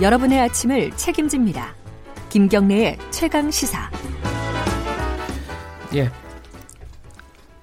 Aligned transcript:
여러분의 0.00 0.38
아침을 0.40 0.90
책임집니다. 0.92 1.74
김경래의 2.28 2.98
최강 3.10 3.50
시사. 3.50 3.90
예. 5.94 6.10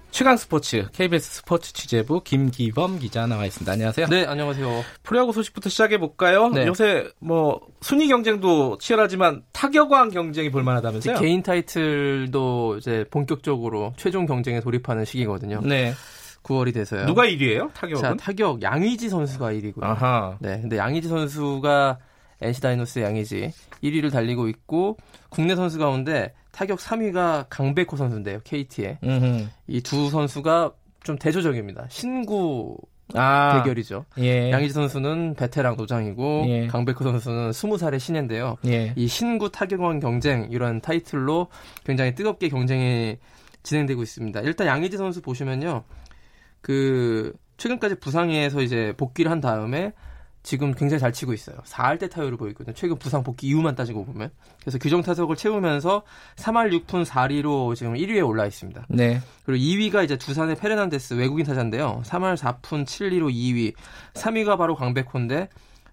최강 0.09 0.35
스포츠 0.37 0.87
KBS 0.93 1.35
스포츠 1.37 1.73
취재부 1.73 2.23
김기범 2.23 2.97
기자 2.97 3.27
나와 3.27 3.45
있습니다. 3.45 3.71
안녕하세요. 3.71 4.07
네, 4.07 4.25
안녕하세요. 4.25 4.83
프로야구 5.03 5.31
소식부터 5.31 5.69
시작해 5.69 5.99
볼까요? 5.99 6.49
네. 6.49 6.65
요새 6.65 7.07
뭐 7.19 7.61
순위 7.81 8.07
경쟁도 8.07 8.79
치열하지만 8.79 9.43
타격왕 9.51 10.09
경쟁이 10.09 10.49
볼만하다면서요? 10.49 11.19
개인 11.19 11.43
타이틀도 11.43 12.77
이제 12.77 13.05
본격적으로 13.11 13.93
최종 13.95 14.25
경쟁에 14.25 14.59
돌입하는 14.59 15.05
시기거든요. 15.05 15.61
네. 15.63 15.93
9월이 16.41 16.73
돼서요. 16.73 17.05
누가 17.05 17.25
1위예요? 17.25 17.71
타격은? 17.73 18.01
자, 18.01 18.15
타격 18.15 18.63
양의지 18.63 19.09
선수가 19.09 19.51
1위고요. 19.53 19.83
아하. 19.83 20.37
네, 20.41 20.59
근데 20.61 20.77
양의지 20.77 21.07
선수가 21.07 21.99
NC 22.43 22.61
다이노스 22.61 22.99
양의지 22.99 23.51
1위를 23.83 24.11
달리고 24.11 24.47
있고 24.49 24.97
국내 25.29 25.55
선수 25.55 25.77
가운데 25.79 26.33
타격 26.51 26.79
3위가 26.79 27.47
강백호 27.49 27.97
선수인데요. 27.97 28.39
KT에. 28.43 28.99
이 29.67 29.81
두 29.81 30.09
선수가 30.09 30.73
좀 31.03 31.17
대조적입니다. 31.17 31.87
신구 31.89 32.77
아, 33.15 33.61
대결이죠. 33.61 34.05
예. 34.19 34.49
양의지 34.51 34.73
선수는 34.73 35.35
베테랑 35.35 35.75
노장이고 35.75 36.45
예. 36.47 36.67
강백호 36.67 37.03
선수는 37.03 37.51
20살의 37.51 37.99
신인데요. 37.99 38.57
예. 38.67 38.93
이 38.95 39.07
신구 39.07 39.51
타격왕 39.51 39.99
경쟁 39.99 40.47
이런 40.51 40.79
타이틀로 40.81 41.47
굉장히 41.85 42.15
뜨겁게 42.15 42.49
경쟁이 42.49 43.17
진행되고 43.63 44.01
있습니다. 44.01 44.41
일단 44.41 44.67
양의지 44.67 44.97
선수 44.97 45.21
보시면요. 45.21 45.83
그 46.61 47.33
최근까지 47.57 47.95
부상에서 47.95 48.61
이제 48.61 48.93
복귀를 48.97 49.29
한 49.31 49.41
다음에 49.41 49.91
지금 50.43 50.73
굉장히 50.73 50.99
잘 50.99 51.13
치고 51.13 51.33
있어요. 51.33 51.55
4할대 51.63 52.11
타율을 52.11 52.37
보이거든요. 52.37 52.75
최근 52.75 52.97
부상 52.97 53.23
복귀 53.23 53.47
이후만 53.47 53.75
따지고 53.75 54.05
보면. 54.05 54.29
그래서 54.59 54.77
규정 54.77 55.01
타석을 55.01 55.37
채우면서 55.37 56.03
3할 56.35 56.85
6푼 56.85 57.05
4리로 57.05 57.75
지금 57.75 57.93
1위에 57.93 58.27
올라 58.27 58.45
있습니다. 58.45 58.85
네. 58.89 59.21
그리고 59.45 59.63
2위가 59.63 60.03
이제 60.03 60.17
두산의 60.17 60.57
페르난데스 60.57 61.13
외국인 61.13 61.45
타자인데요. 61.45 62.01
3할 62.05 62.35
4푼 62.35 62.85
7리로 62.85 63.33
2위. 63.33 63.73
3위가 64.15 64.57
바로 64.57 64.75
강백호인데 64.75 65.47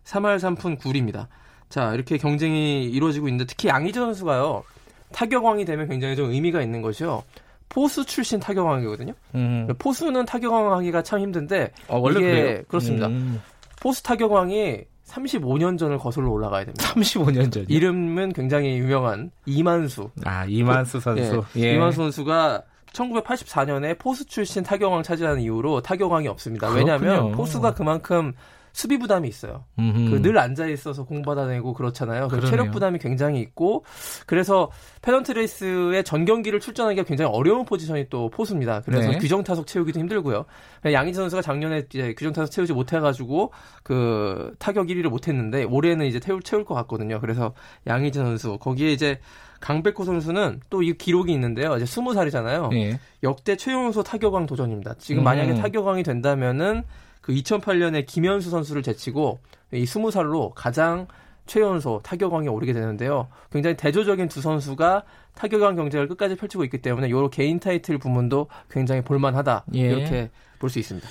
3할 0.05 0.39
3푼 0.39 0.79
9리입니다. 0.79 1.29
자, 1.69 1.95
이렇게 1.95 2.19
경쟁이 2.19 2.85
이루어지고 2.87 3.29
있는데 3.29 3.45
특히 3.47 3.69
양희재 3.69 4.01
선수가요. 4.01 4.64
타격왕이 5.12 5.64
되면 5.64 5.89
굉장히 5.89 6.17
좀 6.17 6.33
의미가 6.33 6.61
있는 6.61 6.83
것이요. 6.83 7.23
포수 7.69 8.05
출신 8.05 8.41
타격왕이거든요. 8.41 9.12
음. 9.37 9.69
포수는 9.79 10.25
타격왕하기가 10.27 11.05
참 11.05 11.20
힘든데 11.20 11.70
아, 11.89 11.95
원래 11.95 12.19
이게 12.19 12.31
그래요? 12.31 12.62
그렇습니다. 12.67 13.07
음. 13.07 13.41
포수 13.81 14.03
타격왕이 14.03 14.84
35년 15.06 15.78
전을 15.78 15.98
거슬러 15.98 16.31
올라가야 16.31 16.64
됩니다. 16.64 16.84
35년 16.95 17.50
전. 17.50 17.67
이름은 17.69 18.33
굉장히 18.33 18.78
유명한 18.78 19.31
이만수. 19.47 20.11
아, 20.25 20.45
이만수 20.47 20.98
그, 20.98 21.00
선수. 21.00 21.42
예, 21.56 21.61
예. 21.62 21.75
이만수 21.75 21.97
선수가 21.97 22.62
1984년에 22.92 23.98
포수 23.98 24.25
출신 24.27 24.62
타격왕 24.62 25.03
차지하는 25.03 25.41
이후로 25.42 25.81
타격왕이 25.83 26.28
없습니다. 26.28 26.69
왜냐하면 26.69 27.33
포수가 27.33 27.75
그만큼 27.75 28.33
수비 28.73 28.99
부담이 28.99 29.29
있어요. 29.29 29.65
그 29.77 30.21
늘 30.23 30.39
앉아 30.39 30.67
있어서 30.69 31.05
공 31.05 31.23
받아내고 31.23 31.73
그렇잖아요. 31.73 32.29
그 32.29 32.41
체력 32.47 32.71
부담이 32.71 32.99
굉장히 32.99 33.41
있고 33.41 33.85
그래서 34.27 34.71
페넌트 35.03 35.33
레이스의 35.33 36.05
전 36.05 36.25
경기를 36.25 36.61
출전하기가 36.61 37.05
굉장히 37.05 37.31
어려운 37.33 37.65
포지션이 37.65 38.09
또 38.11 38.29
포수입니다. 38.31 38.83
그래서 38.83 39.11
네. 39.11 39.19
규정 39.19 39.43
타석 39.43 39.67
채우기도 39.67 39.98
힘들고요. 40.01 40.45
양희지 40.85 41.17
선수가 41.17 41.43
작년에 41.43 41.85
이제 41.93 42.15
규정 42.17 42.33
타석 42.33 42.51
채우지 42.51 42.73
못해가지고 42.75 43.53
그 43.83 44.55
타격 44.59 44.86
1위를 44.89 45.09
못했는데 45.09 45.64
올해는 45.64 46.07
이제 46.07 46.20
태울 46.20 46.42
채울 46.42 46.64
것 46.64 46.75
같거든요. 46.75 47.20
그래서 47.20 47.55
양희지 47.86 48.19
선수 48.19 48.59
거기에 48.59 48.92
이제 48.92 49.19
강백호 49.61 50.05
선수는 50.05 50.61
또 50.70 50.80
이 50.83 50.95
기록이 50.95 51.33
있는데요. 51.35 51.77
이제 51.77 51.85
20살이잖아요. 51.85 52.69
네. 52.70 52.98
역대 53.23 53.57
최용소 53.57 54.03
타격왕 54.03 54.47
도전입니다. 54.47 54.95
지금 54.98 55.23
만약에 55.25 55.53
음. 55.53 55.57
타격왕이 55.59 56.03
된다면은 56.03 56.85
그 57.20 57.33
2008년에 57.33 58.07
김현수 58.07 58.51
선수를 58.51 58.83
제치고 58.83 59.39
이 59.73 59.85
20살로 59.85 60.53
가장 60.55 61.07
최연소 61.47 62.01
타격왕에 62.05 62.48
오르게 62.48 62.73
되는데요. 62.73 63.29
굉장히 63.51 63.77
대조적인 63.77 64.29
두 64.29 64.41
선수가 64.41 65.03
타격왕 65.35 65.77
경쟁을 65.77 66.07
끝까지 66.09 66.36
펼치고 66.36 66.64
있기 66.64 66.79
때문에 66.79 67.11
요 67.11 67.29
개인 67.29 67.59
타이틀 67.59 67.98
부문도 67.98 68.47
굉장히 68.70 69.03
볼만하다 69.03 69.64
예. 69.75 69.80
이렇게 69.80 70.30
볼 70.59 70.70
수 70.70 70.79
있습니다. 70.79 71.07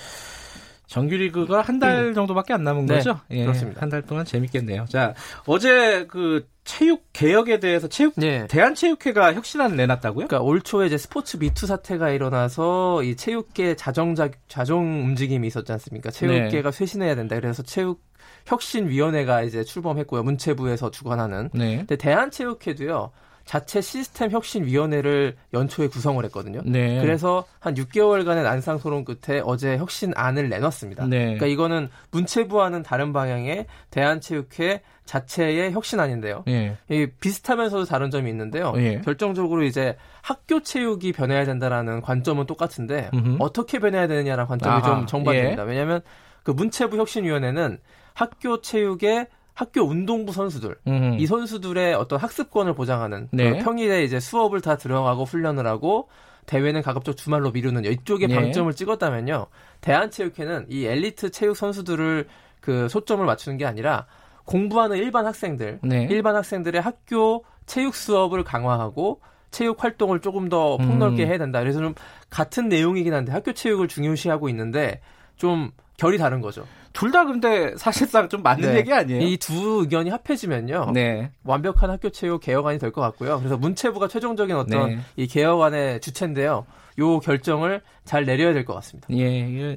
정규리그가 0.86 1.60
한달 1.62 2.06
음. 2.06 2.14
정도밖에 2.14 2.52
안 2.52 2.64
남은 2.64 2.86
네, 2.86 2.96
거죠? 2.96 3.20
예, 3.30 3.44
그렇습니다. 3.44 3.80
한 3.80 3.90
달 3.90 4.02
동안 4.02 4.24
재밌겠네요. 4.24 4.86
자, 4.88 5.14
어제 5.46 6.06
그 6.08 6.48
체육 6.80 7.04
개혁에 7.12 7.60
대해서 7.60 7.88
체육 7.88 8.14
네. 8.16 8.46
대한체육회가 8.46 9.34
혁신안을 9.34 9.76
내놨다고요? 9.76 10.28
그러니까 10.28 10.40
올 10.40 10.62
초에 10.62 10.86
이제 10.86 10.96
스포츠 10.96 11.36
미투 11.36 11.66
사태가 11.66 12.08
일어나서 12.08 13.02
이 13.02 13.16
체육계 13.16 13.76
자정 13.76 14.14
자정 14.48 15.04
움직임이 15.04 15.46
있었지 15.46 15.70
않습니까? 15.72 16.10
체육계가 16.10 16.70
네. 16.70 16.78
쇄신해야 16.78 17.16
된다. 17.16 17.36
그래서 17.36 17.62
체육 17.62 18.02
혁신위원회가 18.46 19.42
이제 19.42 19.62
출범했고요. 19.62 20.22
문체부에서 20.22 20.90
주관하는. 20.90 21.50
네. 21.52 21.76
근데 21.76 21.96
대한체육회도요. 21.96 23.10
자체 23.50 23.80
시스템 23.80 24.30
혁신 24.30 24.64
위원회를 24.64 25.34
연초에 25.52 25.88
구성을 25.88 26.24
했거든요. 26.26 26.62
네. 26.64 27.00
그래서 27.00 27.44
한 27.58 27.74
6개월간의 27.74 28.44
난상 28.44 28.78
토론 28.78 29.04
끝에 29.04 29.42
어제 29.44 29.76
혁신안을 29.76 30.48
내놨습니다. 30.48 31.06
네. 31.06 31.18
그러니까 31.24 31.46
이거는 31.46 31.88
문체부와는 32.12 32.84
다른 32.84 33.12
방향의 33.12 33.66
대한체육회 33.90 34.82
자체의 35.04 35.72
혁신안인데요. 35.72 36.44
예. 36.46 36.76
비슷하면서도 37.18 37.86
다른 37.86 38.12
점이 38.12 38.30
있는데요. 38.30 38.72
예. 38.76 39.00
결정적으로 39.00 39.64
이제 39.64 39.96
학교 40.22 40.62
체육이 40.62 41.10
변해야 41.10 41.44
된다라는 41.44 42.02
관점은 42.02 42.46
똑같은데 42.46 43.10
음흠. 43.12 43.38
어떻게 43.40 43.80
변해야 43.80 44.06
되느냐라는 44.06 44.46
관점이 44.46 44.76
아하. 44.76 44.82
좀 44.82 45.06
정반대입니다. 45.06 45.64
예. 45.64 45.68
왜냐하면 45.68 46.02
그 46.44 46.52
문체부 46.52 46.96
혁신위원회는 46.98 47.80
학교 48.14 48.60
체육의 48.60 49.26
학교 49.60 49.82
운동부 49.82 50.32
선수들 50.32 50.74
음흠. 50.86 51.16
이 51.20 51.26
선수들의 51.26 51.92
어떤 51.92 52.18
학습권을 52.18 52.72
보장하는 52.72 53.28
네. 53.30 53.58
평일에 53.58 54.04
이제 54.04 54.18
수업을 54.18 54.62
다 54.62 54.78
들어가고 54.78 55.24
훈련을 55.24 55.66
하고 55.66 56.08
대회는 56.46 56.80
가급적 56.80 57.14
주말로 57.14 57.50
미루는 57.50 57.84
이쪽에 57.84 58.26
네. 58.26 58.34
방점을 58.34 58.72
찍었다면요 58.72 59.48
대한체육회는 59.82 60.68
이 60.70 60.86
엘리트 60.86 61.30
체육 61.30 61.58
선수들을 61.58 62.26
그 62.62 62.88
소점을 62.88 63.22
맞추는 63.26 63.58
게 63.58 63.66
아니라 63.66 64.06
공부하는 64.46 64.96
일반 64.96 65.26
학생들 65.26 65.80
네. 65.82 66.08
일반 66.08 66.36
학생들의 66.36 66.80
학교 66.80 67.44
체육 67.66 67.94
수업을 67.94 68.44
강화하고 68.44 69.20
체육 69.50 69.84
활동을 69.84 70.20
조금 70.20 70.48
더 70.48 70.78
폭넓게 70.78 71.24
음. 71.24 71.28
해야 71.28 71.36
된다. 71.36 71.60
그래서 71.60 71.80
좀 71.80 71.94
같은 72.30 72.70
내용이긴 72.70 73.12
한데 73.12 73.30
학교 73.30 73.52
체육을 73.52 73.88
중요시하고 73.88 74.48
있는데 74.48 75.02
좀 75.36 75.70
결이 76.00 76.16
다른 76.16 76.40
거죠. 76.40 76.66
둘 76.94 77.12
다 77.12 77.24
근데 77.26 77.74
사실상 77.76 78.28
좀 78.30 78.42
맞는 78.42 78.72
네. 78.72 78.78
얘기 78.78 78.92
아니에요? 78.92 79.20
이 79.22 79.36
두 79.36 79.80
의견이 79.82 80.08
합해지면요. 80.10 80.92
네. 80.94 81.30
완벽한 81.44 81.90
학교 81.90 82.08
체육 82.10 82.40
개혁안이 82.40 82.78
될 82.78 82.90
것 82.90 83.02
같고요. 83.02 83.38
그래서 83.38 83.56
문체부가 83.58 84.08
최종적인 84.08 84.56
어떤 84.56 84.88
네. 84.88 84.98
이 85.16 85.26
개혁안의 85.26 86.00
주체인데요. 86.00 86.64
요 86.98 87.18
결정을 87.20 87.82
잘 88.04 88.24
내려야 88.24 88.52
될 88.54 88.64
것 88.64 88.74
같습니다. 88.74 89.08
예. 89.12 89.76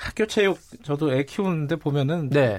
학교 0.00 0.26
체육 0.26 0.58
저도 0.82 1.12
애 1.14 1.24
키우는데 1.24 1.76
보면은 1.76 2.30
네. 2.30 2.58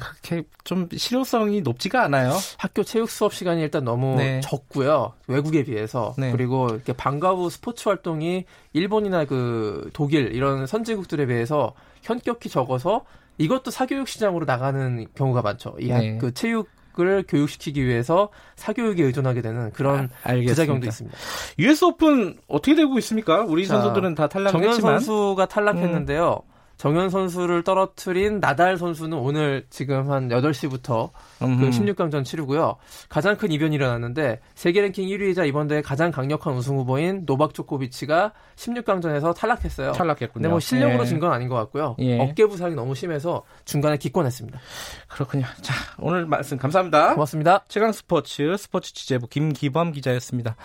좀 0.63 0.87
실효성이 0.95 1.61
높지가 1.61 2.03
않아요. 2.03 2.33
학교 2.57 2.83
체육 2.83 3.09
수업 3.09 3.33
시간이 3.33 3.61
일단 3.61 3.83
너무 3.83 4.15
네. 4.17 4.41
적고요. 4.41 5.13
외국에 5.27 5.63
비해서 5.63 6.13
네. 6.17 6.31
그리고 6.31 6.67
이렇게 6.69 6.93
방과 6.93 7.31
후 7.31 7.49
스포츠 7.49 7.89
활동이 7.89 8.45
일본이나 8.73 9.25
그 9.25 9.89
독일 9.93 10.33
이런 10.35 10.67
선진국들에 10.67 11.25
비해서 11.25 11.73
현격히 12.03 12.47
적어서 12.47 13.05
이것도 13.39 13.71
사교육 13.71 14.07
시장으로 14.07 14.45
나가는 14.45 15.07
경우가 15.15 15.41
많죠. 15.41 15.75
이그 15.79 15.93
네. 15.93 16.19
체육 16.33 16.69
을 16.99 17.23
교육시키기 17.25 17.85
위해서 17.85 18.27
사교육에 18.57 19.01
의존하게 19.01 19.41
되는 19.41 19.71
그런 19.71 20.09
아, 20.23 20.33
부작용도 20.35 20.87
있습니다. 20.87 21.17
US 21.57 21.85
오픈 21.85 22.37
어떻게 22.49 22.75
되고 22.75 22.97
있습니까? 22.97 23.43
우리 23.43 23.65
자, 23.65 23.79
선수들은 23.79 24.13
다 24.13 24.27
탈락했지만 24.27 24.61
정현 24.61 24.99
선수가 24.99 25.45
탈락했는데요. 25.45 26.41
음. 26.45 26.50
정현 26.81 27.11
선수를 27.11 27.63
떨어뜨린 27.63 28.39
나달 28.39 28.75
선수는 28.75 29.15
오늘 29.15 29.67
지금 29.69 30.09
한 30.09 30.29
8시부터 30.29 31.11
그 31.37 31.45
16강전 31.45 32.25
치르고요. 32.25 32.77
가장 33.07 33.37
큰 33.37 33.51
이변이 33.51 33.75
일어났는데 33.75 34.39
세계 34.55 34.81
랭킹 34.81 35.07
1위이자 35.07 35.47
이번 35.47 35.67
대회 35.67 35.83
가장 35.83 36.09
강력한 36.09 36.55
우승 36.55 36.75
후보인 36.77 37.27
노박 37.27 37.53
조코비치가 37.53 38.31
16강전에서 38.55 39.35
탈락했어요. 39.35 39.91
탈락했군요. 39.91 40.33
근데 40.33 40.47
뭐 40.49 40.59
실력으로 40.59 41.03
예. 41.03 41.05
진건 41.05 41.31
아닌 41.31 41.49
것 41.49 41.55
같고요. 41.55 41.97
예. 41.99 42.19
어깨 42.19 42.47
부상이 42.47 42.73
너무 42.73 42.95
심해서 42.95 43.43
중간에 43.63 43.97
기권했습니다. 43.97 44.59
그렇군요. 45.07 45.45
자, 45.61 45.75
오늘 45.99 46.25
말씀 46.25 46.57
감사합니다. 46.57 47.13
고맙습니다. 47.13 47.63
최강 47.67 47.91
스포츠 47.91 48.57
스포츠 48.57 48.91
취재부 48.95 49.27
김기범 49.27 49.91
기자였습니다. 49.91 50.55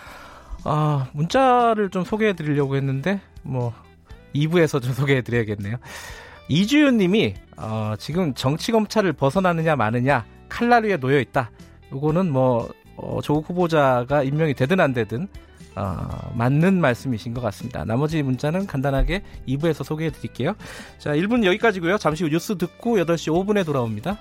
아, 0.63 1.09
문자를 1.13 1.91
좀 1.91 2.03
소개해 2.03 2.33
드리려고 2.33 2.75
했는데 2.75 3.21
뭐 3.43 3.71
2부에서 4.45 4.81
좀 4.81 4.93
소개해 4.93 5.21
드려야겠네요. 5.21 5.77
이주윤 6.49 6.97
님이 6.97 7.33
어, 7.57 7.93
지금 7.99 8.33
정치 8.33 8.71
검찰을 8.71 9.13
벗어나느냐 9.13 9.75
마느냐 9.75 10.25
칼날 10.49 10.83
위에 10.85 10.97
놓여 10.97 11.19
있다. 11.19 11.51
요거는 11.91 12.31
뭐 12.31 12.69
어, 12.95 13.19
조국 13.21 13.49
후보자가 13.49 14.23
임명이 14.23 14.53
되든 14.53 14.79
안 14.79 14.93
되든 14.93 15.27
어, 15.75 16.31
맞는 16.33 16.81
말씀이신 16.81 17.33
것 17.33 17.41
같습니다. 17.41 17.85
나머지 17.85 18.23
문자는 18.23 18.65
간단하게 18.65 19.21
2부에서 19.47 19.83
소개해 19.83 20.11
드릴게요. 20.11 20.55
자, 20.97 21.11
1분 21.11 21.45
여기까지고요. 21.45 21.99
잠시 21.99 22.23
후 22.23 22.29
뉴스 22.29 22.57
듣고 22.57 22.97
8시 22.97 23.31
5분에 23.31 23.63
돌아옵니다. 23.63 24.17